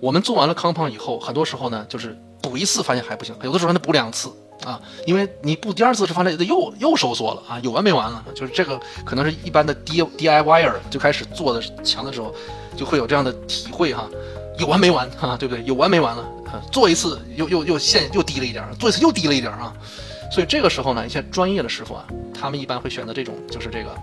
[0.00, 4.28] 我们做完了康胖以后，很多时候呢，就是补一次发现还不行，有的时候还得补两次
[4.64, 8.24] 啊，因为你补第二次是发现又又收缩了啊，有完没完了？
[8.34, 12.34] 就是这个可能是一般的 D D I Y er 就开始做的强的时候，
[12.76, 14.08] 就会有这样的体会哈，
[14.58, 15.62] 有完没完哈，对不对？
[15.64, 16.24] 有完没完了？
[16.70, 19.72] 做一次又又又线又低了一点，做一次又低了一点啊，
[20.30, 23.96] 所以这个时候呢，一些专业的师傅啊，他们一般会选择这种，就是这个。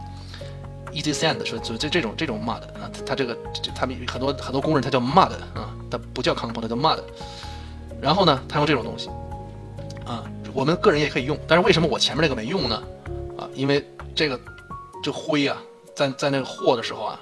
[0.92, 7.00] Easy Sand 说，就这这种这种 mud 啊，他这个这他们很多很多工人他叫 mud 啊，他不叫 compound，他叫 mud。
[8.02, 9.10] 然后呢，他用这种东西
[10.06, 10.24] 啊，
[10.54, 12.82] 我们个人也可以用，但是为什么我前面那个没用呢？
[13.38, 14.40] 啊，因为这个
[15.04, 15.58] 这灰啊，
[15.94, 17.20] 在在那个货的时候啊，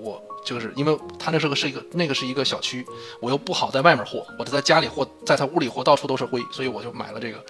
[0.00, 2.86] 我就是因为他那是个是一个那个是一个小区，
[3.20, 7.44] 我又不好在外面货，我在家里货，在他屋里货到处都是灰，所以我就买了这个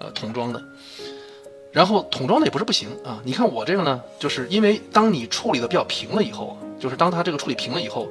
[0.00, 0.62] 呃桶装的。
[1.72, 8.08] 然后桶装的也不是不行啊，你看我这个呢，就是因为当你处理的比较平了以后，就是当它这个处理平了以后，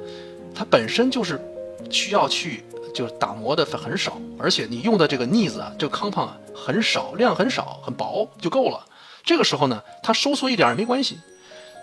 [0.52, 1.40] 它本身就是
[1.88, 8.84] 需要去就是打磨的很少，而且你用的这个腻子啊，这个康胖啊很少量很少很薄就够了。
[9.24, 11.16] 这个时候呢，它收缩一点也没关系。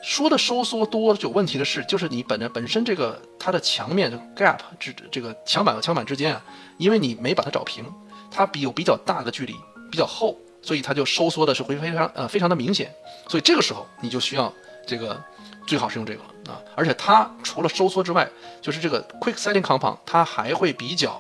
[0.04, 6.42] 说的收缩多有问题的是，就是你本着本身这个它的墙面 gap 之这个墙板和墙板之间啊，
[6.78, 7.86] 因为你没把它找平，
[8.30, 9.54] 它比有比较大的距离，
[9.90, 10.38] 比较厚。
[10.70, 12.94] 所以它就收缩的是会非常呃非常的明显，
[13.28, 14.54] 所以这个时候你就需要
[14.86, 15.20] 这个
[15.66, 18.30] 最好是用这个啊，而且它除了收缩之外，
[18.62, 21.20] 就是这个 quick setting compound 它还会比较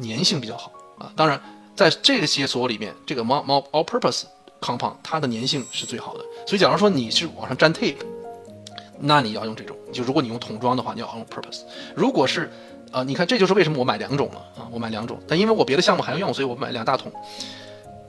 [0.00, 1.10] 粘性比较好啊。
[1.16, 1.40] 当然
[1.74, 4.22] 在这些所里面，这个猫猫 all purpose
[4.60, 6.24] compound 它的粘性是最好的。
[6.46, 7.96] 所以假如说你是往上粘 tape，
[9.00, 9.76] 那你要用这种。
[9.92, 11.62] 就如果你用桶装的话，你要用 purpose。
[11.96, 12.48] 如果是
[12.92, 17.10] 呃，你看这就是为什么我买两种了啊，我买两种，但因为我别的项目还要用，所以我买两大桶。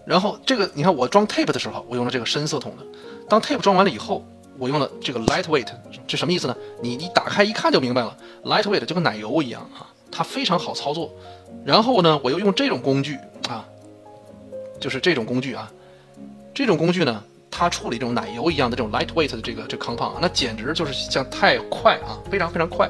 [0.09, 2.83] 然后这个你看我装 tape 的时候，我用了这个深色桶的。
[3.29, 4.25] 当 tape 装完了以后，
[4.57, 5.67] 我用了这个 lightweight，
[6.07, 6.57] 这什么意思呢？
[6.81, 11.13] 你你打开一看就明白了，lightweight 就跟奶油一样啊，它非常好操作。
[11.63, 13.63] 然后呢，我又用这种工具啊，
[14.79, 15.71] 就是这种工具啊，
[16.55, 22.89] 这种工具呢，它处理这种奶油一样的这种 lightweight 的这个这个 compound，那简直就是像太快啊，非常非常快。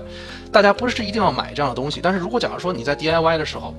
[0.54, 3.76] 大家不是一定要买这样的东西，但是如果假如说你在 DIY 的时候，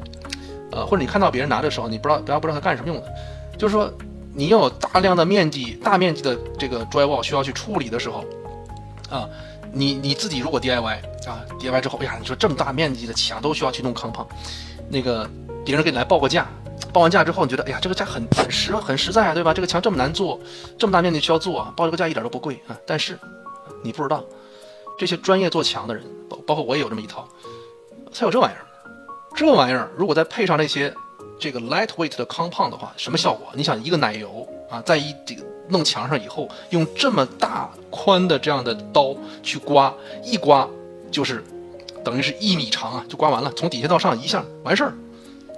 [0.73, 3.13] 呃，或者你看到别人拿的时候，你不知道不要不知道它干什么用的，
[3.59, 3.93] 就是说
[4.35, 8.25] 你有大量的面积、大面积的这个 drywall 需要去处理的时候，
[9.11, 9.29] 啊，
[9.73, 14.27] 你你自己如果 DIY 啊，DIY 之后，哎呀，你说这么大面积的墙都需要去弄坑碰
[14.89, 15.29] 那个
[15.65, 16.47] 别人给你来报个价。
[16.93, 19.55] 报完价之后，你觉得，哎呀，这个价很很实很实在啊，对吧？
[19.55, 20.41] 这个墙这么难做，
[20.77, 22.77] 这么大面积需要做，报这个价一点都不贵啊。
[22.85, 23.17] 但是
[23.85, 24.25] 你不知道，
[24.99, 27.29] 这些专业做墙的人，包包括我也有这么一套，
[28.13, 28.67] 才有这玩意儿。
[29.41, 30.95] 这玩意儿如果再配上那些
[31.39, 33.49] 这个 lightweight 的 compound 的话，什么效果？
[33.55, 40.69] 你想一个奶油啊，在一这个弄墙上以后，用这么大宽的这样的刀去刮，一刮
[41.11, 41.43] 就是
[42.05, 44.93] 等于是一米长啊，就刮完了，从底下到上一下完事儿，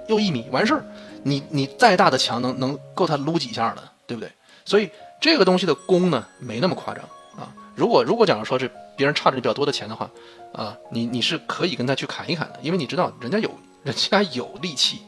[0.07, 0.85] 又一米完事儿。
[1.23, 4.31] 你你再大的墙能能够它撸几下的，对不对？
[4.63, 7.03] 所以这个东西的功呢没那么夸张
[7.35, 7.53] 啊。
[7.75, 10.09] 如果如果假如说是别人差着你比较多的钱的话，
[10.53, 13.51] 啊，你你是可以跟他去砍一砍的，因为你知道人家有
[13.83, 15.01] 人家有力气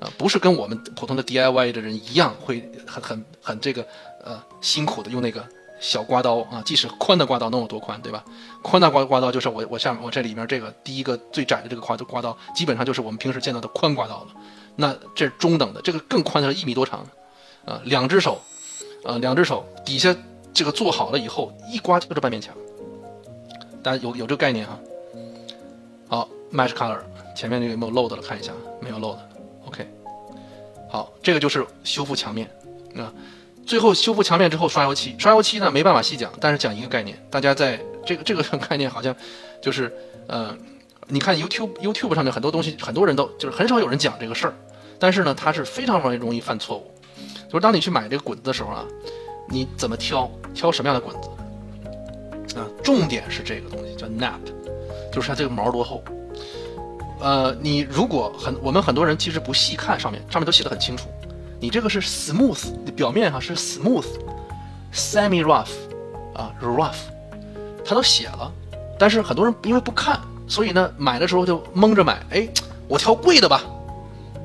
[0.00, 3.86] 啊，不是跟我们普通的 DIY 的人一样会很很很这个
[4.24, 5.44] 呃辛苦的用那个
[5.80, 8.24] 小刮刀啊，即使宽的刮刀能有多宽，对吧？
[8.62, 14.28] 宽的刮刮刀就是我我下面我这里面这个第一个最窄的这个刮刮刀，基本上就是我们平时见到的宽刮刀了。
[14.76, 17.04] 那这是中等的，这个更宽的是一米多长，
[17.64, 18.40] 啊，两只手，
[19.04, 20.14] 啊，两只手底下
[20.54, 22.54] 这个做好了以后，一刮就是半面墙，
[23.82, 24.78] 大家有有这个概念哈。
[26.08, 27.00] 好，match color，
[27.38, 28.22] 前面这个有没有漏的了？
[28.22, 29.30] 看一下，没有漏的。
[29.64, 29.86] OK，
[30.90, 32.50] 好，这个就是修复墙面，
[32.96, 33.14] 啊，
[33.64, 39.14] 最后修复墙面之后刷油漆，刷油漆呢没办法细讲，但是讲一个概念，大家在这个这个概念好像
[39.62, 40.52] 就是呃，
[41.06, 44.54] 你看 YouTube YouTube 上面很多东西，很多人都就是很少有人讲这个事儿。
[44.98, 46.90] 但是呢，它是非常容易容易犯错误，
[47.46, 48.84] 就是当你去买这个滚子的时候啊，
[49.48, 52.66] 你怎么挑，挑什么样的滚子啊？
[52.82, 54.40] 重点是这个东西叫 nap，
[55.12, 56.02] 就是它这个毛多厚。
[57.20, 61.08] 呃，你如果很，我们很多人其实不细看上面，上面都写的很清楚。
[61.60, 65.70] 你这个是 smooth，表面哈是 smooth，semi rough，
[66.34, 66.98] 啊 rough，
[67.84, 68.52] 它都写了。
[68.98, 72.48] 但是很多人因为不看，所以呢买的时候就蒙着买，哎，
[72.86, 73.62] 我挑贵的吧。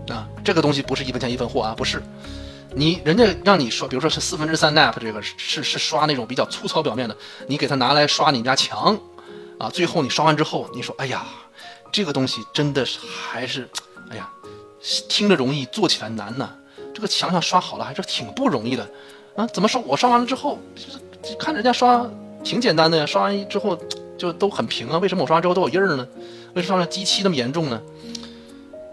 [0.09, 2.01] 啊，这个东西不是一分钱一分货啊，不是，
[2.75, 7.15] 你人家让你刷，比如说是四分之三 nap 这个是是刷那种比较粗糙表面的，
[7.47, 8.97] 你给他拿来刷你家墙，
[9.59, 11.23] 啊，最后你刷完之后，你说，哎呀，
[11.93, 13.69] 这个东西真的是还是，
[14.09, 14.27] 哎呀，
[15.07, 16.49] 听着容易做起来难呐，
[16.91, 18.89] 这个墙上刷好了还是挺不容易的，
[19.35, 22.05] 啊，怎么说我刷完了之后，就是看人家刷
[22.43, 23.79] 挺简单的呀，刷完之后
[24.17, 26.07] 就都很平啊，为什么我刷完之后都有印儿呢？
[26.55, 27.81] 为什么刷完积漆那么严重呢？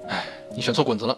[0.08, 0.26] 哎。
[0.52, 1.16] 你选错滚子了。